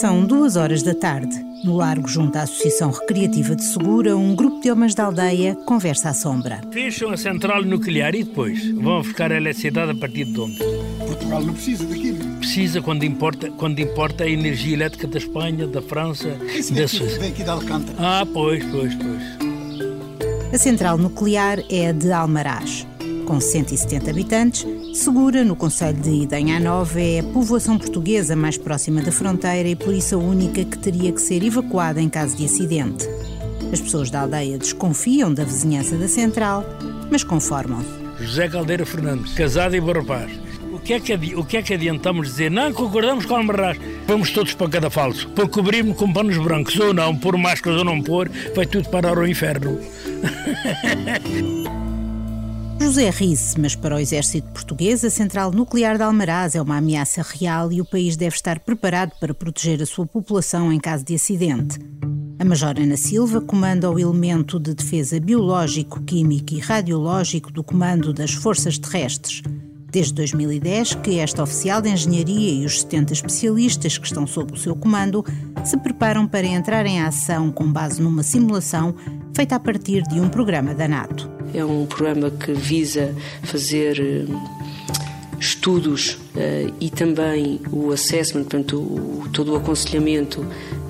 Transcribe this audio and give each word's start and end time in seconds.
São 0.00 0.24
duas 0.24 0.56
horas 0.56 0.82
da 0.82 0.94
tarde. 0.94 1.34
No 1.64 1.76
largo, 1.76 2.06
junto 2.06 2.36
à 2.36 2.42
Associação 2.42 2.90
Recreativa 2.90 3.56
de 3.56 3.64
Segura, 3.64 4.16
um 4.16 4.34
grupo 4.34 4.60
de 4.60 4.70
homens 4.70 4.94
da 4.94 5.04
aldeia 5.04 5.54
conversa 5.64 6.10
à 6.10 6.14
sombra. 6.14 6.60
Fecham 6.70 7.10
a 7.10 7.16
central 7.16 7.62
nuclear 7.64 8.14
e 8.14 8.22
depois 8.24 8.68
vão 8.72 9.00
buscar 9.02 9.32
a 9.32 9.36
eletricidade 9.36 9.92
a 9.92 9.94
partir 9.94 10.24
de 10.26 10.38
onde? 10.40 10.58
Portugal 10.98 11.42
não 11.42 11.54
precisa 11.54 11.84
daquilo. 11.86 12.18
Precisa 12.38 12.82
quando 12.82 13.04
importa, 13.04 13.50
quando 13.52 13.78
importa 13.80 14.24
a 14.24 14.28
energia 14.28 14.74
elétrica 14.74 15.06
da 15.06 15.18
Espanha, 15.18 15.66
da 15.66 15.80
França, 15.80 16.28
Esse 16.54 16.74
da 16.74 16.86
Suíça. 16.86 17.18
vem 17.18 17.30
aqui 17.30 17.42
de 17.42 17.50
Alcântara. 17.50 17.96
Ah, 17.98 18.26
pois, 18.32 18.64
pois, 18.64 18.94
pois. 18.94 20.52
A 20.52 20.58
central 20.58 20.98
nuclear 20.98 21.58
é 21.70 21.88
a 21.88 21.92
de 21.92 22.12
Almaraz. 22.12 22.86
Com 23.26 23.40
170 23.40 24.10
habitantes, 24.10 24.64
Segura, 24.96 25.44
no 25.44 25.54
Conselho 25.54 26.00
de 26.00 26.22
Idanha 26.22 26.58
Nova, 26.58 26.98
é 26.98 27.20
a 27.20 27.22
povoação 27.22 27.76
portuguesa 27.76 28.34
mais 28.34 28.56
próxima 28.56 29.02
da 29.02 29.12
fronteira 29.12 29.68
e 29.68 29.76
por 29.76 29.92
isso 29.92 30.14
a 30.14 30.18
única 30.18 30.64
que 30.64 30.78
teria 30.78 31.12
que 31.12 31.20
ser 31.20 31.44
evacuada 31.44 32.00
em 32.00 32.08
caso 32.08 32.34
de 32.34 32.46
acidente. 32.46 33.06
As 33.70 33.78
pessoas 33.78 34.10
da 34.10 34.22
aldeia 34.22 34.56
desconfiam 34.56 35.32
da 35.32 35.44
vizinhança 35.44 35.98
da 35.98 36.08
central, 36.08 36.64
mas 37.10 37.22
conformam-se. 37.22 38.24
José 38.24 38.48
Caldeira 38.48 38.86
Fernandes, 38.86 39.34
casado 39.34 39.76
e 39.76 39.80
bom 39.80 39.92
rapaz. 39.92 40.32
O 40.72 40.78
que, 40.78 40.94
é 40.94 41.00
que, 41.00 41.36
o 41.36 41.44
que 41.44 41.58
é 41.58 41.62
que 41.62 41.74
adiantamos 41.74 42.28
dizer? 42.28 42.50
Não 42.50 42.72
concordamos 42.72 43.26
com 43.26 43.34
o 43.34 43.36
Almarraz. 43.36 43.78
Vamos 44.06 44.30
todos 44.30 44.54
para 44.54 44.70
cada 44.70 44.88
falso. 44.88 45.28
Por 45.28 45.46
cobrir-me 45.50 45.92
com 45.92 46.10
panos 46.10 46.38
brancos 46.38 46.80
ou 46.80 46.94
não, 46.94 47.14
por 47.14 47.36
máscaras 47.36 47.80
ou 47.80 47.84
não 47.84 48.00
pôr, 48.00 48.30
vai 48.54 48.64
tudo 48.64 48.88
parar 48.88 49.18
ao 49.18 49.26
inferno. 49.26 49.78
José 52.78 53.10
ri-se, 53.10 53.58
mas 53.58 53.74
para 53.74 53.96
o 53.96 53.98
exército 53.98 54.48
português, 54.52 55.02
a 55.04 55.10
central 55.10 55.50
nuclear 55.50 55.96
de 55.96 56.02
Almaraz 56.02 56.54
é 56.54 56.60
uma 56.60 56.76
ameaça 56.76 57.22
real 57.22 57.72
e 57.72 57.80
o 57.80 57.84
país 57.84 58.16
deve 58.16 58.36
estar 58.36 58.60
preparado 58.60 59.12
para 59.18 59.34
proteger 59.34 59.82
a 59.82 59.86
sua 59.86 60.06
população 60.06 60.72
em 60.72 60.78
caso 60.78 61.04
de 61.04 61.14
acidente. 61.14 61.80
A 62.38 62.44
Major 62.44 62.74
Ana 62.78 62.96
Silva 62.96 63.40
comanda 63.40 63.90
o 63.90 63.98
elemento 63.98 64.60
de 64.60 64.74
defesa 64.74 65.18
biológico, 65.18 66.02
químico 66.02 66.52
e 66.52 66.58
radiológico 66.58 67.50
do 67.50 67.64
Comando 67.64 68.12
das 68.12 68.34
Forças 68.34 68.76
Terrestres. 68.76 69.42
Desde 69.90 70.12
2010 70.12 70.96
que 70.96 71.18
esta 71.18 71.42
oficial 71.42 71.80
de 71.80 71.88
engenharia 71.88 72.52
e 72.52 72.66
os 72.66 72.82
70 72.82 73.14
especialistas 73.14 73.96
que 73.96 74.06
estão 74.06 74.26
sob 74.26 74.52
o 74.52 74.56
seu 74.56 74.76
comando 74.76 75.24
se 75.64 75.78
preparam 75.78 76.28
para 76.28 76.46
entrar 76.46 76.84
em 76.84 77.00
ação 77.00 77.50
com 77.50 77.72
base 77.72 78.02
numa 78.02 78.22
simulação 78.22 78.94
feita 79.34 79.56
a 79.56 79.60
partir 79.60 80.02
de 80.02 80.20
um 80.20 80.28
programa 80.28 80.74
da 80.74 80.86
NATO. 80.86 81.35
É 81.54 81.64
um 81.64 81.86
programa 81.86 82.30
que 82.30 82.52
visa 82.52 83.14
fazer 83.42 84.00
eh, 84.00 84.24
estudos 85.38 86.18
eh, 86.36 86.68
e 86.80 86.90
também 86.90 87.60
o 87.70 87.92
assessment, 87.92 88.44
portanto, 88.44 89.28
todo 89.32 89.52
o 89.52 89.56
aconselhamento 89.56 90.46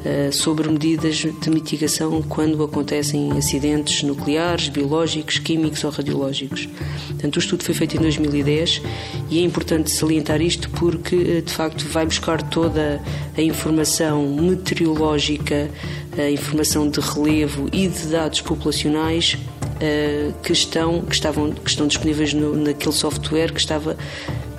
eh, 0.09 0.31
sobre 0.31 0.69
medidas 0.69 1.17
de 1.17 1.51
mitigação 1.51 2.23
quando 2.23 2.63
acontecem 2.63 3.33
acidentes 3.33 4.05
nucleares, 4.05 4.69
biológicos, 4.69 5.39
químicos 5.41 5.83
ou 5.83 5.91
radiológicos. 5.91 6.69
Portanto, 7.09 7.35
o 7.35 7.39
estudo 7.41 7.65
foi 7.65 7.75
feito 7.75 7.97
em 7.97 8.01
2010 8.01 8.83
e 9.29 9.41
é 9.41 9.43
importante 9.43 9.91
salientar 9.91 10.41
isto 10.41 10.71
porque, 10.71 11.43
de 11.43 11.53
facto, 11.53 11.85
vai 11.89 12.07
buscar 12.07 12.41
toda 12.41 13.03
a 13.37 13.43
informação 13.43 14.29
meteorológica, 14.37 15.69
a 16.17 16.31
informação 16.31 16.89
de 16.89 17.01
relevo 17.01 17.69
e 17.73 17.89
de 17.89 18.07
dados 18.07 18.41
populacionais 18.43 19.37
eh, 19.81 20.33
que 20.43 20.53
estão 20.53 21.03
que 21.03 21.15
estavam 21.15 21.53
que 21.53 21.69
estão 21.69 21.87
disponíveis 21.87 22.33
no, 22.33 22.57
naquele 22.57 22.95
software 22.95 23.53
que 23.53 23.61
estava 23.61 23.97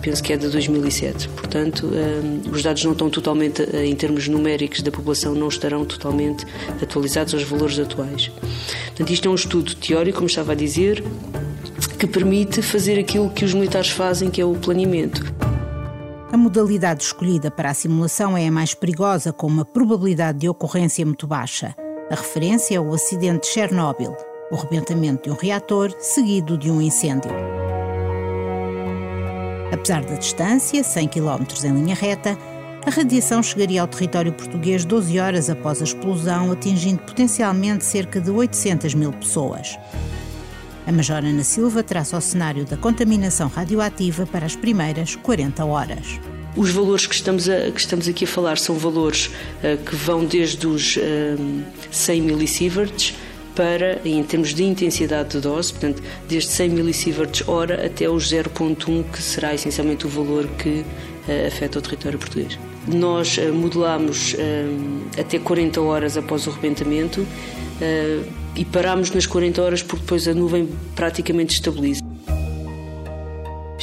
penso 0.01 0.21
que 0.21 0.33
é 0.33 0.37
de 0.37 0.47
2007 0.49 1.29
portanto 1.29 1.89
eh, 1.93 2.49
os 2.51 2.61
dados 2.61 2.83
não 2.83 2.91
estão 2.91 3.09
totalmente 3.09 3.63
eh, 3.73 3.85
em 3.85 3.95
termos 3.95 4.27
numéricos 4.27 4.81
da 4.81 4.91
população 4.91 5.33
não 5.33 5.47
estarão 5.47 5.85
totalmente 5.85 6.45
atualizados 6.81 7.33
aos 7.33 7.43
valores 7.43 7.79
atuais. 7.79 8.31
Portanto 8.87 9.09
isto 9.11 9.27
é 9.27 9.31
um 9.31 9.35
estudo 9.35 9.75
teórico 9.75 10.17
como 10.17 10.27
estava 10.27 10.51
a 10.51 10.55
dizer 10.55 11.03
que 11.97 12.05
permite 12.05 12.61
fazer 12.61 12.99
aquilo 12.99 13.29
que 13.29 13.43
os 13.43 13.53
militares 13.53 13.89
fazem 13.89 14.29
que 14.29 14.39
é 14.39 14.45
o 14.45 14.53
planeamento. 14.53 15.33
A 16.31 16.37
modalidade 16.37 17.03
escolhida 17.03 17.49
para 17.49 17.69
a 17.69 17.73
simulação 17.73 18.37
é 18.37 18.47
a 18.47 18.51
mais 18.51 18.73
perigosa, 18.73 19.31
com 19.31 19.47
uma 19.47 19.63
probabilidade 19.63 20.39
de 20.39 20.49
ocorrência 20.49 21.05
muito 21.05 21.25
baixa. 21.25 21.73
A 22.11 22.15
referência 22.15 22.75
é 22.75 22.79
o 22.79 22.93
acidente 22.93 23.47
de 23.47 23.53
Chernobyl, 23.53 24.15
o 24.51 24.55
rebentamento 24.55 25.23
de 25.23 25.29
um 25.31 25.35
reator 25.37 25.91
seguido 25.99 26.57
de 26.57 26.71
um 26.71 26.81
incêndio. 26.81 27.31
Apesar 29.71 30.03
da 30.05 30.15
distância, 30.15 30.83
100 30.83 31.07
km 31.09 31.43
em 31.65 31.73
linha 31.73 31.95
reta, 31.95 32.37
a 32.85 32.89
radiação 32.89 33.43
chegaria 33.43 33.81
ao 33.81 33.87
território 33.87 34.31
português 34.31 34.85
12 34.85 35.19
horas 35.19 35.49
após 35.49 35.81
a 35.81 35.83
explosão, 35.83 36.51
atingindo 36.51 36.99
potencialmente 37.03 37.83
cerca 37.83 38.21
de 38.21 38.31
800 38.31 38.93
mil 38.93 39.11
pessoas. 39.11 39.77
A 40.85 40.91
Major 40.91 41.17
Ana 41.17 41.43
Silva 41.43 41.83
traça 41.83 42.17
o 42.17 42.21
cenário 42.21 42.63
da 42.63 42.77
contaminação 42.77 43.49
radioativa 43.49 44.25
para 44.25 44.45
as 44.45 44.55
primeiras 44.55 45.17
40 45.17 45.65
horas. 45.65 46.17
Os 46.55 46.71
valores 46.71 47.05
que 47.05 47.13
estamos, 47.13 47.49
a- 47.49 47.69
que 47.71 47.79
estamos 47.79 48.07
aqui 48.07 48.23
a 48.23 48.27
falar 48.27 48.57
são 48.57 48.75
valores 48.75 49.29
eh, 49.61 49.75
que 49.77 49.95
vão 49.95 50.23
desde 50.23 50.65
os 50.65 50.97
eh, 50.97 51.35
100 51.91 52.21
millisieverts 52.21 53.13
para, 53.57 53.99
em 54.05 54.21
termos 54.23 54.53
de 54.53 54.63
intensidade 54.63 55.29
de 55.29 55.39
dose, 55.39 55.73
portanto, 55.73 56.03
desde 56.29 56.51
100 56.51 56.69
millisieverts 56.69 57.47
hora 57.49 57.87
até 57.87 58.07
os 58.07 58.31
0.1, 58.31 59.03
que 59.11 59.19
será 59.19 59.55
essencialmente 59.55 60.05
o 60.05 60.09
valor 60.09 60.47
que 60.59 60.85
eh, 61.27 61.47
afeta 61.47 61.79
o 61.79 61.81
território 61.81 62.19
português. 62.19 62.59
Nós 62.87 63.35
eh, 63.39 63.49
modelamos 63.49 64.35
eh, 64.37 64.67
até 65.19 65.39
40 65.39 65.81
horas 65.81 66.15
após 66.15 66.45
o 66.45 66.51
rebentamento 66.51 67.25
e 68.55 68.65
paramos 68.65 69.11
nas 69.11 69.27
40 69.27 69.61
horas 69.61 69.83
porque 69.83 70.01
depois 70.01 70.27
a 70.27 70.33
nuvem 70.33 70.67
praticamente 70.95 71.53
estabiliza. 71.53 72.06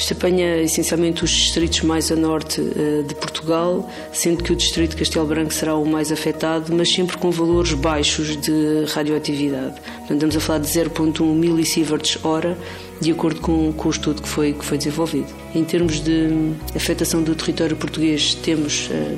Isto 0.04 0.12
apanha 0.12 0.60
essencialmente 0.60 1.24
os 1.24 1.30
distritos 1.30 1.80
mais 1.80 2.12
a 2.12 2.14
norte 2.14 2.60
eh, 2.60 3.02
de 3.08 3.14
Portugal, 3.14 3.90
sendo 4.12 4.44
que 4.44 4.52
o 4.52 4.56
distrito 4.56 4.90
de 4.90 4.96
Castelo 4.96 5.24
Branco 5.24 5.50
será 5.50 5.76
o 5.76 5.86
mais 5.86 6.12
afetado, 6.12 6.74
mas 6.76 6.92
sempre 6.92 7.16
com 7.16 7.30
valores 7.30 7.72
baixos 7.72 8.36
de 8.36 8.84
radioatividade. 8.92 9.80
Portanto, 9.80 10.12
estamos 10.12 10.36
a 10.36 10.40
falar 10.40 10.58
de 10.58 10.68
0.1 10.68 11.24
millisieverts 11.34 12.22
hora, 12.22 12.54
de 13.00 13.12
acordo 13.12 13.40
com, 13.40 13.72
com 13.72 13.88
o 13.88 13.90
estudo 13.90 14.20
que 14.20 14.28
foi, 14.28 14.52
que 14.52 14.62
foi 14.62 14.76
desenvolvido. 14.76 15.32
Em 15.54 15.64
termos 15.64 16.00
de 16.00 16.52
afetação 16.76 17.22
do 17.22 17.34
território 17.34 17.74
português, 17.74 18.34
temos 18.34 18.90
eh, 18.90 19.16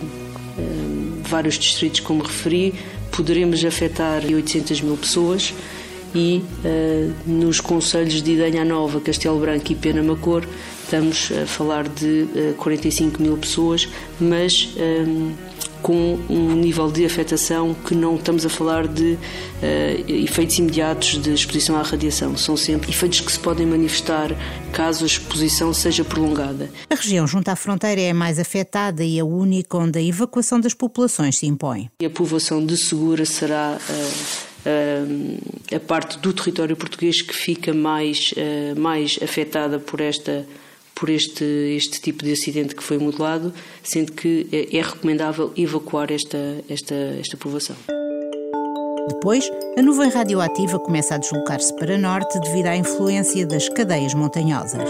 eh, 0.56 0.62
vários 1.22 1.58
distritos, 1.58 1.98
como 1.98 2.22
referi, 2.22 2.72
poderemos 3.10 3.64
afetar 3.64 4.24
800 4.24 4.82
mil 4.82 4.96
pessoas 4.96 5.52
e 6.16 6.42
eh, 6.64 7.10
nos 7.26 7.60
conselhos 7.60 8.22
de 8.22 8.32
Idanha 8.32 8.64
Nova, 8.64 9.02
Castelo 9.02 9.38
Branco 9.38 9.70
e 9.70 9.74
Pena 9.74 10.02
Macor 10.02 10.46
estamos 10.82 11.30
a 11.30 11.46
falar 11.46 11.86
de 11.86 12.26
eh, 12.34 12.54
45 12.56 13.20
mil 13.20 13.36
pessoas, 13.36 13.86
mas 14.18 14.72
eh, 14.78 15.04
com 15.82 16.18
um 16.30 16.54
nível 16.54 16.90
de 16.90 17.04
afetação 17.04 17.74
que 17.74 17.94
não 17.94 18.16
estamos 18.16 18.46
a 18.46 18.48
falar 18.48 18.88
de 18.88 19.18
eh, 19.62 20.02
efeitos 20.08 20.58
imediatos 20.58 21.20
de 21.20 21.34
exposição 21.34 21.76
à 21.76 21.82
radiação. 21.82 22.34
São 22.36 22.56
sempre 22.56 22.90
efeitos 22.90 23.20
que 23.20 23.30
se 23.30 23.38
podem 23.38 23.66
manifestar 23.66 24.30
caso 24.72 25.04
a 25.04 25.06
exposição 25.06 25.74
seja 25.74 26.02
prolongada. 26.02 26.70
A 26.88 26.94
região 26.94 27.26
junto 27.26 27.48
à 27.50 27.56
fronteira 27.56 28.00
é 28.00 28.10
a 28.10 28.14
mais 28.14 28.38
afetada 28.38 29.04
e 29.04 29.20
a 29.20 29.24
única 29.24 29.76
onde 29.76 29.98
a 29.98 30.02
evacuação 30.02 30.58
das 30.58 30.72
populações 30.72 31.36
se 31.36 31.46
impõe. 31.46 31.90
E 32.00 32.06
a 32.06 32.10
povoação 32.10 32.64
de 32.64 32.76
Segura 32.76 33.26
será 33.26 33.78
eh, 33.90 34.45
a 35.74 35.80
parte 35.80 36.18
do 36.18 36.32
território 36.32 36.76
português 36.76 37.22
que 37.22 37.34
fica 37.34 37.72
mais, 37.72 38.32
eh, 38.36 38.74
mais 38.76 39.18
afetada 39.22 39.78
por 39.78 40.00
esta 40.00 40.44
por 40.94 41.10
este, 41.10 41.44
este 41.76 42.00
tipo 42.00 42.24
de 42.24 42.32
acidente 42.32 42.74
que 42.74 42.82
foi 42.82 42.96
modelado, 42.96 43.52
sendo 43.82 44.12
que 44.12 44.48
é, 44.50 44.78
é 44.78 44.80
recomendável 44.80 45.52
evacuar 45.54 46.10
esta, 46.10 46.38
esta, 46.70 46.94
esta 47.20 47.36
povoação. 47.36 47.76
Depois, 49.06 49.48
a 49.78 49.82
nuvem 49.82 50.08
radioativa 50.08 50.78
começa 50.78 51.14
a 51.14 51.18
deslocar-se 51.18 51.76
para 51.76 51.98
norte 51.98 52.40
devido 52.40 52.66
à 52.68 52.76
influência 52.76 53.46
das 53.46 53.68
cadeias 53.68 54.14
montanhosas. 54.14 54.88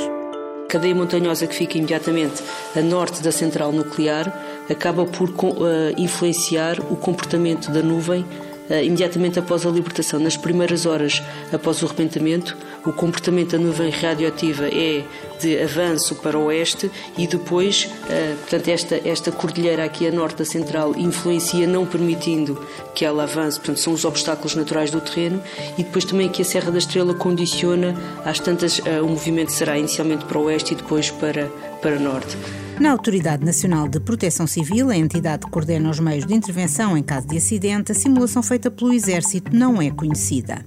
A 0.64 0.68
cadeia 0.68 0.94
montanhosa 0.94 1.46
que 1.46 1.54
fica 1.54 1.76
imediatamente 1.76 2.40
a 2.76 2.80
norte 2.80 3.20
da 3.20 3.32
central 3.32 3.72
nuclear 3.72 4.32
acaba 4.70 5.04
por 5.06 5.28
eh, 5.28 5.94
influenciar 5.98 6.78
o 6.90 6.96
comportamento 6.96 7.70
da 7.70 7.82
nuvem 7.82 8.24
imediatamente 8.70 9.38
após 9.38 9.64
a 9.64 9.70
libertação. 9.70 10.18
Nas 10.20 10.36
primeiras 10.36 10.86
horas 10.86 11.22
após 11.52 11.82
o 11.82 11.86
rebentamento, 11.86 12.56
o 12.84 12.92
comportamento 12.92 13.52
da 13.52 13.58
nuvem 13.58 13.90
radioativa 13.90 14.68
é 14.68 15.04
de 15.40 15.60
avanço 15.60 16.14
para 16.16 16.38
o 16.38 16.44
oeste 16.44 16.90
e 17.18 17.26
depois, 17.26 17.88
eh, 18.08 18.34
portanto, 18.40 18.68
esta, 18.68 19.00
esta 19.04 19.32
cordilheira 19.32 19.84
aqui 19.84 20.06
a 20.06 20.10
norte 20.10 20.38
da 20.38 20.44
central 20.44 20.94
influencia, 20.96 21.66
não 21.66 21.84
permitindo 21.84 22.64
que 22.94 23.04
ela 23.04 23.24
avance, 23.24 23.58
portanto, 23.58 23.80
são 23.80 23.92
os 23.92 24.04
obstáculos 24.04 24.54
naturais 24.54 24.90
do 24.90 25.00
terreno 25.00 25.42
e 25.76 25.82
depois 25.82 26.04
também 26.04 26.28
que 26.28 26.42
a 26.42 26.44
Serra 26.44 26.70
da 26.70 26.78
Estrela 26.78 27.14
condiciona, 27.14 27.94
às 28.24 28.38
tantas, 28.38 28.80
eh, 28.84 29.02
o 29.02 29.08
movimento 29.08 29.52
será 29.52 29.78
inicialmente 29.78 30.24
para 30.24 30.38
o 30.38 30.44
oeste 30.44 30.72
e 30.72 30.76
depois 30.76 31.10
para, 31.10 31.46
para 31.82 31.98
norte. 31.98 32.36
Na 32.78 32.90
Autoridade 32.90 33.42
Nacional 33.42 33.88
de 33.88 33.98
Proteção 33.98 34.46
Civil, 34.46 34.90
a 34.90 34.96
entidade 34.96 35.46
que 35.46 35.50
coordena 35.50 35.88
os 35.88 35.98
meios 35.98 36.26
de 36.26 36.34
intervenção 36.34 36.96
em 36.96 37.02
caso 37.02 37.26
de 37.26 37.38
acidente, 37.38 37.90
a 37.90 37.94
simulação 37.94 38.42
feita 38.42 38.70
pelo 38.70 38.92
Exército 38.92 39.56
não 39.56 39.80
é 39.80 39.90
conhecida. 39.90 40.62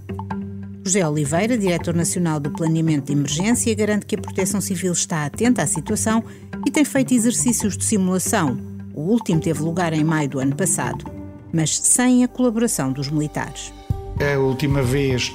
José 0.84 1.08
Oliveira, 1.08 1.56
diretor 1.56 1.94
nacional 1.94 2.40
do 2.40 2.50
Planeamento 2.50 3.06
de 3.06 3.14
Emergência, 3.14 3.76
garante 3.76 4.08
que 4.08 4.16
a 4.16 4.22
Proteção 4.22 4.60
Civil 4.60 4.92
está 4.92 5.24
atenta 5.24 5.62
à 5.62 5.68
situação 5.68 6.24
e 6.66 6.72
tem 6.72 6.84
feito 6.84 7.14
exercícios 7.14 7.78
de 7.78 7.86
simulação. 7.86 8.58
O 8.96 9.02
último 9.02 9.40
teve 9.40 9.62
lugar 9.62 9.94
em 9.94 10.04
maio 10.04 10.30
do 10.30 10.40
ano 10.40 10.56
passado, 10.56 11.06
mas 11.54 11.78
sem 11.78 12.24
a 12.24 12.28
colaboração 12.28 12.92
dos 12.92 13.08
militares. 13.10 13.72
A 14.20 14.38
última 14.38 14.82
vez, 14.82 15.34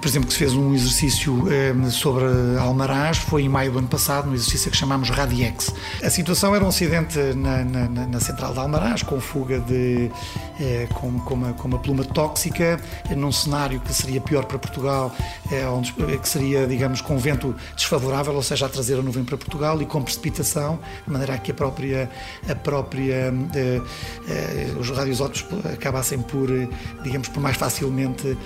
por 0.00 0.08
exemplo, 0.08 0.26
que 0.26 0.32
se 0.32 0.38
fez 0.40 0.54
um 0.54 0.74
exercício 0.74 1.44
ehm, 1.52 1.88
sobre 1.88 2.24
Almaraz 2.58 3.18
foi 3.18 3.42
em 3.42 3.48
maio 3.48 3.70
do 3.70 3.78
ano 3.78 3.86
passado, 3.88 4.26
no 4.26 4.34
exercício 4.34 4.70
que 4.70 4.76
chamamos 4.76 5.08
Radiex. 5.08 5.72
A 6.02 6.10
situação 6.10 6.54
era 6.54 6.64
um 6.64 6.68
acidente 6.68 7.18
na, 7.36 7.64
na, 7.64 8.06
na 8.06 8.20
central 8.20 8.52
de 8.52 8.58
Almaraz, 8.58 9.02
com 9.02 9.20
fuga 9.20 9.60
de. 9.60 10.10
Eh, 10.60 10.86
com, 10.94 11.18
com, 11.20 11.34
uma, 11.34 11.52
com 11.52 11.66
uma 11.66 11.78
pluma 11.80 12.04
tóxica, 12.04 12.80
num 13.16 13.32
cenário 13.32 13.80
que 13.80 13.92
seria 13.92 14.20
pior 14.20 14.44
para 14.44 14.56
Portugal, 14.56 15.12
eh, 15.50 15.66
onde, 15.66 15.92
que 15.92 16.28
seria, 16.28 16.64
digamos, 16.64 17.00
com 17.00 17.18
vento 17.18 17.56
desfavorável, 17.74 18.32
ou 18.34 18.42
seja, 18.42 18.66
a 18.66 18.68
trazer 18.68 18.96
a 18.96 19.02
nuvem 19.02 19.24
para 19.24 19.36
Portugal 19.36 19.82
e 19.82 19.86
com 19.86 20.00
precipitação, 20.00 20.78
de 21.04 21.12
maneira 21.12 21.34
a 21.34 21.38
que 21.38 21.50
a 21.50 21.54
própria. 21.54 22.08
A 22.48 22.54
própria 22.54 23.34
eh, 23.54 23.80
os 24.78 24.90
radioisótopos 24.90 25.44
acabassem 25.72 26.20
por, 26.20 26.48
digamos, 27.02 27.28
por 27.28 27.40
mais 27.40 27.56
facilmente 27.56 28.36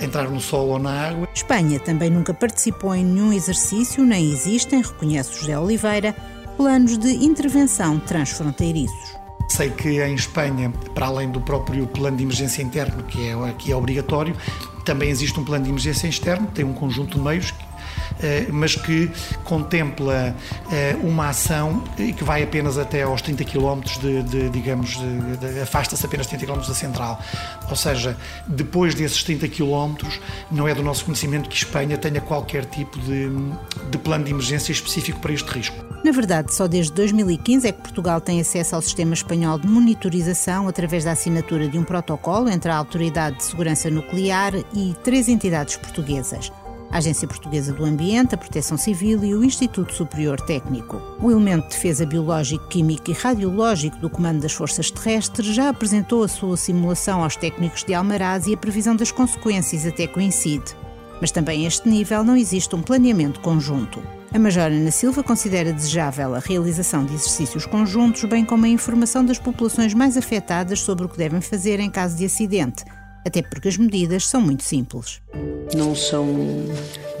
entrar 0.00 0.28
no 0.30 0.40
sol 0.40 0.68
ou 0.68 0.78
na 0.78 1.08
água. 1.08 1.28
Espanha 1.34 1.78
também 1.80 2.10
nunca 2.10 2.32
participou 2.32 2.94
em 2.94 3.04
nenhum 3.04 3.32
exercício, 3.32 4.04
nem 4.04 4.32
existem, 4.32 4.82
reconhece 4.82 5.34
José 5.40 5.58
Oliveira, 5.58 6.14
planos 6.56 6.96
de 6.96 7.08
intervenção 7.24 7.98
transfronteiriços. 7.98 9.23
Sei 9.48 9.70
que 9.70 10.02
em 10.02 10.14
Espanha, 10.14 10.72
para 10.94 11.06
além 11.06 11.30
do 11.30 11.40
próprio 11.40 11.86
plano 11.86 12.16
de 12.16 12.24
emergência 12.24 12.62
interno, 12.62 13.02
que 13.04 13.28
é, 13.28 13.34
que 13.58 13.72
é 13.72 13.76
obrigatório, 13.76 14.36
também 14.84 15.08
existe 15.10 15.38
um 15.38 15.44
plano 15.44 15.64
de 15.64 15.70
emergência 15.70 16.06
externo, 16.06 16.46
tem 16.48 16.64
um 16.64 16.72
conjunto 16.72 17.18
de 17.18 17.24
meios 17.24 17.54
mas 18.52 18.74
que 18.74 19.10
contempla 19.44 20.34
eh, 20.70 20.96
uma 21.02 21.28
ação 21.28 21.82
que 21.96 22.24
vai 22.24 22.42
apenas 22.42 22.78
até 22.78 23.02
aos 23.02 23.20
30 23.22 23.44
km 23.44 23.80
de, 24.00 24.22
de 24.22 24.50
digamos, 24.50 24.98
afasta-se 25.62 26.04
apenas 26.06 26.26
30 26.26 26.46
km 26.46 26.58
da 26.58 26.74
central. 26.74 27.20
Ou 27.68 27.76
seja, 27.76 28.16
depois 28.46 28.94
desses 28.94 29.22
30 29.22 29.48
km, 29.48 29.94
não 30.50 30.66
é 30.68 30.74
do 30.74 30.82
nosso 30.82 31.04
conhecimento 31.04 31.48
que 31.48 31.56
Espanha 31.56 31.98
tenha 31.98 32.20
qualquer 32.20 32.64
tipo 32.64 32.98
de, 33.00 33.28
de 33.90 33.98
plano 33.98 34.24
de 34.24 34.30
emergência 34.30 34.72
específico 34.72 35.20
para 35.20 35.32
este 35.32 35.50
risco. 35.50 35.84
Na 36.04 36.12
verdade, 36.12 36.54
só 36.54 36.66
desde 36.66 36.92
2015 36.92 37.66
é 37.66 37.72
que 37.72 37.80
Portugal 37.80 38.20
tem 38.20 38.40
acesso 38.40 38.76
ao 38.76 38.82
sistema 38.82 39.14
espanhol 39.14 39.58
de 39.58 39.66
monitorização 39.66 40.68
através 40.68 41.04
da 41.04 41.12
assinatura 41.12 41.66
de 41.66 41.78
um 41.78 41.84
protocolo 41.84 42.48
entre 42.48 42.70
a 42.70 42.76
Autoridade 42.76 43.38
de 43.38 43.44
Segurança 43.44 43.88
Nuclear 43.88 44.54
e 44.74 44.94
três 45.02 45.28
entidades 45.28 45.76
portuguesas 45.76 46.52
a 46.94 46.98
Agência 46.98 47.26
Portuguesa 47.26 47.72
do 47.72 47.84
Ambiente, 47.84 48.36
a 48.36 48.38
Proteção 48.38 48.78
Civil 48.78 49.24
e 49.24 49.34
o 49.34 49.42
Instituto 49.42 49.92
Superior 49.92 50.40
Técnico. 50.40 51.02
O 51.20 51.28
elemento 51.28 51.64
de 51.64 51.70
defesa 51.70 52.06
biológico, 52.06 52.68
químico 52.68 53.10
e 53.10 53.12
radiológico 53.12 53.98
do 53.98 54.08
Comando 54.08 54.40
das 54.40 54.52
Forças 54.52 54.92
Terrestres 54.92 55.48
já 55.48 55.70
apresentou 55.70 56.22
a 56.22 56.28
sua 56.28 56.56
simulação 56.56 57.24
aos 57.24 57.34
técnicos 57.34 57.82
de 57.82 57.94
Almaraz 57.94 58.46
e 58.46 58.54
a 58.54 58.56
previsão 58.56 58.94
das 58.94 59.10
consequências 59.10 59.84
até 59.84 60.06
coincide. 60.06 60.76
Mas 61.20 61.32
também 61.32 61.64
a 61.64 61.68
este 61.68 61.88
nível 61.88 62.22
não 62.22 62.36
existe 62.36 62.76
um 62.76 62.82
planeamento 62.82 63.40
conjunto. 63.40 64.00
A 64.32 64.38
Major 64.38 64.70
Ana 64.70 64.92
Silva 64.92 65.24
considera 65.24 65.72
desejável 65.72 66.36
a 66.36 66.38
realização 66.38 67.04
de 67.04 67.14
exercícios 67.14 67.66
conjuntos, 67.66 68.22
bem 68.22 68.44
como 68.44 68.66
a 68.66 68.68
informação 68.68 69.24
das 69.24 69.40
populações 69.40 69.92
mais 69.94 70.16
afetadas 70.16 70.78
sobre 70.78 71.06
o 71.06 71.08
que 71.08 71.18
devem 71.18 71.40
fazer 71.40 71.80
em 71.80 71.90
caso 71.90 72.16
de 72.16 72.24
acidente, 72.24 72.84
até 73.26 73.42
porque 73.42 73.66
as 73.66 73.76
medidas 73.76 74.28
são 74.28 74.40
muito 74.40 74.62
simples. 74.62 75.20
Não 75.72 75.94
são 75.94 76.66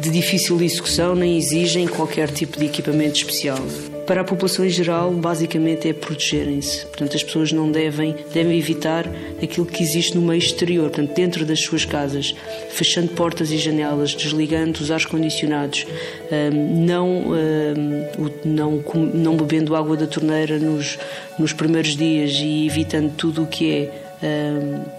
de 0.00 0.10
difícil 0.10 0.60
execução 0.60 1.14
nem 1.14 1.38
exigem 1.38 1.86
qualquer 1.86 2.30
tipo 2.30 2.58
de 2.58 2.66
equipamento 2.66 3.16
especial. 3.16 3.58
Para 4.06 4.20
a 4.20 4.24
população 4.24 4.66
em 4.66 4.68
geral, 4.68 5.10
basicamente 5.12 5.88
é 5.88 5.94
protegerem-se. 5.94 6.84
Portanto, 6.86 7.16
as 7.16 7.22
pessoas 7.22 7.52
não 7.52 7.70
devem, 7.70 8.14
devem 8.34 8.58
evitar 8.58 9.06
aquilo 9.42 9.64
que 9.64 9.82
existe 9.82 10.14
no 10.14 10.20
meio 10.20 10.38
exterior, 10.38 10.90
portanto, 10.90 11.14
dentro 11.14 11.46
das 11.46 11.60
suas 11.60 11.86
casas, 11.86 12.34
fechando 12.70 13.08
portas 13.12 13.50
e 13.50 13.56
janelas, 13.56 14.14
desligando 14.14 14.78
os 14.82 14.90
ar-condicionados, 14.90 15.86
hum, 16.30 16.84
não, 16.84 17.08
hum, 17.30 18.30
não, 18.44 18.84
não 19.14 19.36
bebendo 19.36 19.74
água 19.74 19.96
da 19.96 20.06
torneira 20.06 20.58
nos, 20.58 20.98
nos 21.38 21.54
primeiros 21.54 21.96
dias 21.96 22.32
e 22.32 22.66
evitando 22.66 23.10
tudo 23.16 23.44
o 23.44 23.46
que 23.46 23.72
é 23.72 24.03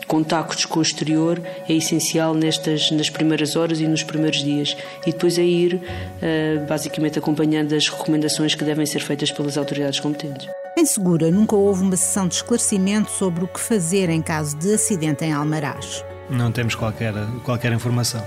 contactos 0.07 0.66
com 0.66 0.80
o 0.80 0.81
exterior 0.81 1.42
é 1.68 1.74
essencial 1.74 2.33
nestas 2.33 2.92
nas 2.92 3.10
primeiras 3.10 3.56
horas 3.56 3.80
e 3.80 3.88
nos 3.88 4.04
primeiros 4.04 4.44
dias 4.44 4.77
e 5.06 5.12
depois 5.12 5.38
é 5.38 5.44
ir 5.44 5.75
uh, 5.75 6.66
basicamente 6.68 7.18
acompanhando 7.18 7.74
as 7.74 7.88
recomendações 7.88 8.56
que 8.56 8.63
devem 8.63 8.86
ser 8.86 9.00
feitas 9.00 9.31
pelas 9.31 9.57
autoridades 9.57 10.00
competentes. 10.00 10.48
Em 10.77 10.86
Segura 10.86 11.31
nunca 11.31 11.56
houve 11.56 11.81
uma 11.81 11.95
sessão 11.95 12.27
de 12.27 12.36
esclarecimento 12.36 13.10
sobre 13.12 13.44
o 13.44 13.48
que 13.48 13.60
fazer 13.60 14.10
em 14.10 14.22
caso 14.22 14.57
de 14.57 14.74
acidente 14.74 15.24
em 15.24 15.33
Almaraz. 15.33 16.04
Não 16.30 16.51
temos 16.51 16.75
qualquer 16.75 17.13
qualquer 17.44 17.72
informação 17.72 18.24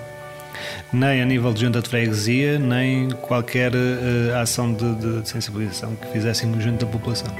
nem 0.92 1.22
a 1.22 1.24
nível 1.24 1.52
de 1.52 1.60
junta 1.60 1.80
de 1.80 1.88
freguesia, 1.88 2.58
nem 2.58 3.10
qualquer 3.10 3.72
uh, 3.74 4.36
ação 4.40 4.72
de, 4.72 4.94
de, 4.96 5.22
de 5.22 5.28
sensibilização 5.28 5.94
que 5.96 6.08
fizessem 6.08 6.52
junto 6.60 6.84
da 6.84 6.90
população. 6.90 7.34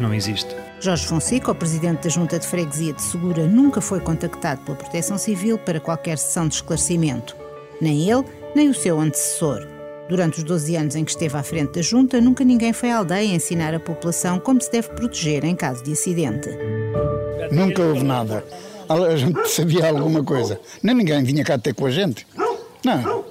Não 0.00 0.12
existe. 0.12 0.51
Jorge 0.82 1.06
Fonseca, 1.06 1.52
o 1.52 1.54
presidente 1.54 2.02
da 2.02 2.08
Junta 2.08 2.40
de 2.40 2.44
Freguesia 2.44 2.92
de 2.92 3.00
Segura, 3.00 3.46
nunca 3.46 3.80
foi 3.80 4.00
contactado 4.00 4.62
pela 4.62 4.76
Proteção 4.76 5.16
Civil 5.16 5.56
para 5.56 5.78
qualquer 5.78 6.18
sessão 6.18 6.48
de 6.48 6.56
esclarecimento. 6.56 7.36
Nem 7.80 8.10
ele, 8.10 8.24
nem 8.52 8.68
o 8.68 8.74
seu 8.74 8.98
antecessor. 8.98 9.64
Durante 10.08 10.38
os 10.38 10.42
12 10.42 10.74
anos 10.74 10.96
em 10.96 11.04
que 11.04 11.12
esteve 11.12 11.36
à 11.36 11.42
frente 11.44 11.74
da 11.74 11.82
Junta, 11.82 12.20
nunca 12.20 12.42
ninguém 12.42 12.72
foi 12.72 12.90
à 12.90 12.96
aldeia 12.96 13.32
ensinar 13.32 13.72
a 13.72 13.78
população 13.78 14.40
como 14.40 14.60
se 14.60 14.72
deve 14.72 14.88
proteger 14.88 15.44
em 15.44 15.54
caso 15.54 15.84
de 15.84 15.92
acidente. 15.92 16.48
Nunca 17.52 17.80
houve 17.80 18.02
nada. 18.02 18.44
A 18.88 19.14
gente 19.14 19.48
sabia 19.50 19.88
alguma 19.88 20.24
coisa. 20.24 20.58
Nem 20.82 20.96
ninguém 20.96 21.22
vinha 21.22 21.44
cá 21.44 21.56
ter 21.56 21.76
com 21.76 21.86
a 21.86 21.90
gente. 21.92 22.26
Não. 22.84 23.24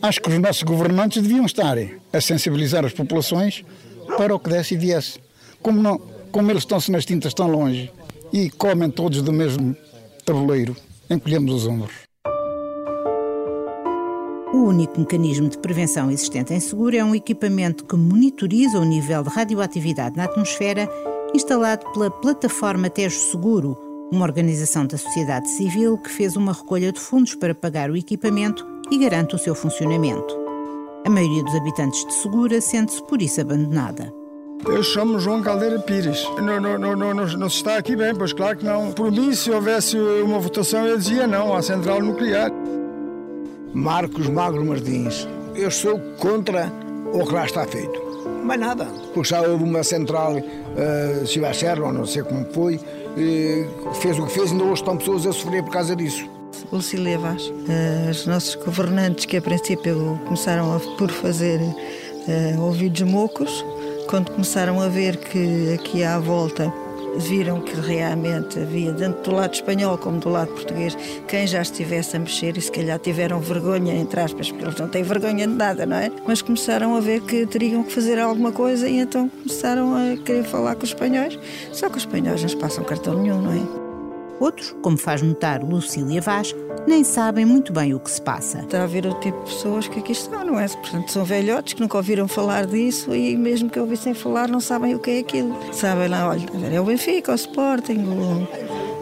Acho 0.00 0.22
que 0.22 0.30
os 0.30 0.38
nossos 0.38 0.62
governantes 0.62 1.22
deviam 1.22 1.44
estar 1.44 1.76
a 2.10 2.20
sensibilizar 2.22 2.86
as 2.86 2.94
populações 2.94 3.62
para 4.16 4.34
o 4.34 4.40
que 4.40 4.48
desse 4.48 4.72
e 4.72 4.78
viesse. 4.78 5.18
Como 5.60 5.82
não, 5.82 6.15
como 6.32 6.50
eles 6.50 6.62
estão-se 6.62 6.90
nas 6.90 7.04
tintas 7.04 7.34
tão 7.34 7.48
longe 7.48 7.90
e 8.32 8.50
comem 8.50 8.90
todos 8.90 9.22
do 9.22 9.32
mesmo 9.32 9.76
tabuleiro, 10.24 10.76
encolhemos 11.08 11.54
os 11.54 11.66
ombros. 11.66 12.06
O 14.52 14.68
único 14.68 15.00
mecanismo 15.00 15.48
de 15.48 15.58
prevenção 15.58 16.10
existente 16.10 16.54
em 16.54 16.60
seguro 16.60 16.96
é 16.96 17.04
um 17.04 17.14
equipamento 17.14 17.84
que 17.84 17.96
monitoriza 17.96 18.78
o 18.78 18.84
nível 18.84 19.22
de 19.22 19.28
radioatividade 19.28 20.16
na 20.16 20.24
atmosfera 20.24 20.88
instalado 21.34 21.84
pela 21.92 22.10
plataforma 22.10 22.88
Tejo 22.88 23.18
Seguro, 23.18 23.76
uma 24.12 24.24
organização 24.24 24.86
da 24.86 24.96
sociedade 24.96 25.50
civil 25.50 25.98
que 25.98 26.08
fez 26.08 26.36
uma 26.36 26.52
recolha 26.52 26.92
de 26.92 27.00
fundos 27.00 27.34
para 27.34 27.54
pagar 27.54 27.90
o 27.90 27.96
equipamento 27.96 28.66
e 28.90 28.98
garante 28.98 29.34
o 29.34 29.38
seu 29.38 29.54
funcionamento. 29.54 30.36
A 31.04 31.10
maioria 31.10 31.42
dos 31.42 31.54
habitantes 31.54 32.04
de 32.06 32.14
Segura 32.14 32.60
sente-se 32.60 33.02
por 33.06 33.20
isso 33.20 33.40
abandonada. 33.40 34.12
Eu 34.64 34.82
chamo 34.82 35.20
João 35.20 35.42
Caldeira 35.42 35.78
Pires. 35.78 36.24
Não, 36.42 36.60
não, 36.60 36.78
não, 36.78 36.96
não, 36.96 37.14
não 37.14 37.48
se 37.50 37.56
está 37.56 37.76
aqui 37.76 37.94
bem, 37.94 38.14
pois 38.14 38.32
claro 38.32 38.56
que 38.56 38.64
não. 38.64 38.92
Por 38.92 39.12
mim, 39.12 39.34
se 39.34 39.50
houvesse 39.50 39.96
uma 39.98 40.38
votação, 40.38 40.86
eu 40.86 40.96
dizia 40.98 41.26
não 41.26 41.54
à 41.54 41.62
central 41.62 42.00
nuclear. 42.00 42.50
Marcos 43.74 44.28
Magro 44.28 44.64
Martins. 44.64 45.28
Eu 45.54 45.70
sou 45.70 46.00
contra 46.18 46.72
o 47.12 47.24
que 47.24 47.32
lá 47.32 47.44
está 47.44 47.66
feito. 47.66 48.06
Mais 48.44 48.60
nada. 48.60 48.86
Porque 49.12 49.28
já 49.28 49.42
houve 49.42 49.64
uma 49.64 49.82
central, 49.82 50.36
uh, 50.36 51.26
Silva 51.26 51.52
Serra, 51.52 51.84
ou 51.84 51.92
não 51.92 52.06
sei 52.06 52.22
como 52.22 52.46
foi, 52.52 52.76
uh, 52.76 53.94
fez 53.94 54.18
o 54.18 54.26
que 54.26 54.32
fez, 54.32 54.52
ainda 54.52 54.64
hoje 54.64 54.74
estão 54.74 54.96
pessoas 54.96 55.26
a 55.26 55.32
sofrer 55.32 55.62
por 55.62 55.72
causa 55.72 55.94
disso. 55.94 56.28
Lucília 56.72 57.18
Vaz. 57.18 57.42
Uh, 57.48 58.10
os 58.10 58.26
nossos 58.26 58.54
governantes, 58.56 59.24
que 59.24 59.36
a 59.36 59.42
princípio 59.42 60.20
começaram 60.24 60.74
a, 60.74 60.80
por 60.96 61.10
fazer 61.10 61.60
uh, 61.60 62.60
ouvidos 62.60 63.02
mocos, 63.02 63.64
quando 64.06 64.30
começaram 64.30 64.80
a 64.80 64.88
ver 64.88 65.16
que 65.16 65.74
aqui 65.74 66.04
à 66.04 66.18
volta 66.18 66.72
viram 67.18 67.60
que 67.60 67.74
realmente 67.74 68.58
havia, 68.58 68.92
tanto 68.92 69.30
do 69.30 69.36
lado 69.36 69.54
espanhol 69.54 69.98
como 69.98 70.18
do 70.18 70.28
lado 70.28 70.52
português, 70.52 70.96
quem 71.26 71.46
já 71.46 71.62
estivesse 71.62 72.16
a 72.16 72.20
mexer 72.20 72.56
e 72.56 72.60
se 72.60 72.70
calhar 72.70 72.98
tiveram 72.98 73.40
vergonha, 73.40 73.94
entre 73.94 74.20
aspas, 74.20 74.50
porque 74.50 74.64
eles 74.64 74.78
não 74.78 74.88
têm 74.88 75.02
vergonha 75.02 75.46
de 75.46 75.54
nada, 75.54 75.86
não 75.86 75.96
é? 75.96 76.10
Mas 76.26 76.42
começaram 76.42 76.94
a 76.94 77.00
ver 77.00 77.22
que 77.22 77.46
teriam 77.46 77.82
que 77.82 77.92
fazer 77.92 78.18
alguma 78.18 78.52
coisa 78.52 78.88
e 78.88 78.98
então 78.98 79.28
começaram 79.28 79.94
a 79.94 80.16
querer 80.18 80.44
falar 80.44 80.74
com 80.76 80.84
os 80.84 80.90
espanhóis, 80.90 81.38
só 81.72 81.88
que 81.88 81.96
os 81.96 82.02
espanhóis 82.02 82.42
não 82.42 82.60
passam 82.60 82.84
cartão 82.84 83.20
nenhum, 83.20 83.40
não 83.40 83.52
é? 83.52 83.85
Outros, 84.38 84.74
como 84.82 84.96
faz 84.98 85.22
notar 85.22 85.62
Lucília 85.62 86.20
Vaz, 86.20 86.54
nem 86.86 87.02
sabem 87.02 87.44
muito 87.44 87.72
bem 87.72 87.94
o 87.94 88.00
que 88.00 88.10
se 88.10 88.20
passa. 88.20 88.60
Está 88.60 88.84
a 88.84 88.86
ver 88.86 89.06
o 89.06 89.14
tipo 89.14 89.38
de 89.44 89.50
pessoas 89.50 89.88
que 89.88 89.98
aqui 89.98 90.12
estão, 90.12 90.44
não 90.44 90.60
é? 90.60 90.68
Portanto, 90.68 91.10
são 91.10 91.24
velhotes 91.24 91.72
que 91.72 91.80
nunca 91.80 91.96
ouviram 91.96 92.28
falar 92.28 92.66
disso 92.66 93.14
e 93.14 93.36
mesmo 93.36 93.70
que 93.70 93.80
ouvissem 93.80 94.14
falar 94.14 94.48
não 94.48 94.60
sabem 94.60 94.94
o 94.94 94.98
que 94.98 95.10
é 95.10 95.18
aquilo. 95.20 95.56
Sabem 95.72 96.08
lá, 96.08 96.28
olha, 96.28 96.46
é 96.72 96.80
o 96.80 96.84
Benfica, 96.84 97.32
o 97.32 97.34
Sporting 97.34 97.98
o... 97.98 98.46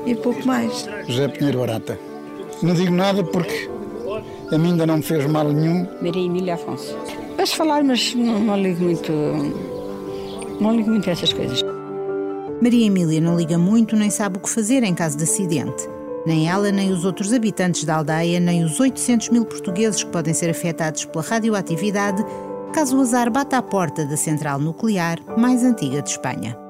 e 0.06 0.14
pouco 0.14 0.46
mais. 0.46 0.88
José 1.08 1.28
Pinheiro 1.28 1.58
Barata. 1.58 1.98
Não 2.62 2.74
digo 2.74 2.92
nada 2.92 3.24
porque 3.24 3.68
a 4.52 4.58
mim 4.58 4.70
ainda 4.70 4.86
não 4.86 4.98
me 4.98 5.02
fez 5.02 5.26
mal 5.26 5.48
nenhum. 5.48 5.86
Maria 6.00 6.26
Emília 6.26 6.54
Afonso. 6.54 6.96
Posso 7.36 7.56
falar, 7.56 7.82
mas 7.82 8.14
não, 8.14 8.38
não 8.38 8.56
ligo 8.56 8.84
muito. 8.84 9.12
Não 10.60 10.76
ligo 10.76 10.90
muito 10.90 11.08
a 11.08 11.12
essas 11.12 11.32
coisas. 11.32 11.63
Maria 12.64 12.86
Emília 12.86 13.20
não 13.20 13.36
liga 13.36 13.58
muito 13.58 13.94
nem 13.94 14.08
sabe 14.08 14.38
o 14.38 14.40
que 14.40 14.48
fazer 14.48 14.82
em 14.82 14.94
caso 14.94 15.18
de 15.18 15.24
acidente. 15.24 15.86
Nem 16.24 16.48
ela, 16.48 16.72
nem 16.72 16.90
os 16.90 17.04
outros 17.04 17.30
habitantes 17.30 17.84
da 17.84 17.96
aldeia, 17.96 18.40
nem 18.40 18.64
os 18.64 18.80
800 18.80 19.28
mil 19.28 19.44
portugueses 19.44 20.02
que 20.02 20.10
podem 20.10 20.32
ser 20.32 20.48
afetados 20.48 21.04
pela 21.04 21.22
radioatividade, 21.22 22.24
caso 22.72 22.96
o 22.96 23.02
azar 23.02 23.30
bata 23.30 23.58
à 23.58 23.62
porta 23.62 24.06
da 24.06 24.16
central 24.16 24.58
nuclear 24.58 25.18
mais 25.36 25.62
antiga 25.62 26.00
de 26.00 26.08
Espanha. 26.08 26.63